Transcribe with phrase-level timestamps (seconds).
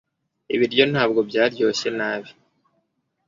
[0.55, 2.31] Ibiryo ntabwo byaryoshye nabi